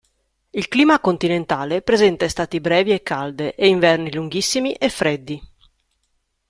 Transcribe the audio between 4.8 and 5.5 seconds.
freddi.